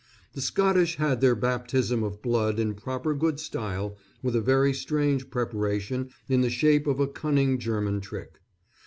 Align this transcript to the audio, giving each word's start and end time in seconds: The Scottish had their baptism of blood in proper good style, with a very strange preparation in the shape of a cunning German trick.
The 0.33 0.41
Scottish 0.41 0.95
had 0.95 1.21
their 1.21 1.35
baptism 1.35 2.01
of 2.03 2.23
blood 2.23 2.57
in 2.57 2.73
proper 2.73 3.13
good 3.13 3.39
style, 3.39 3.97
with 4.23 4.35
a 4.35 4.41
very 4.41 4.73
strange 4.73 5.29
preparation 5.29 6.09
in 6.27 6.41
the 6.41 6.49
shape 6.49 6.87
of 6.87 6.99
a 6.99 7.07
cunning 7.07 7.59
German 7.59 8.01
trick. 8.01 8.39